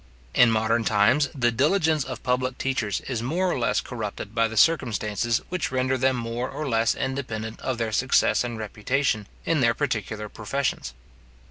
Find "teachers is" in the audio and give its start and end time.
2.57-3.21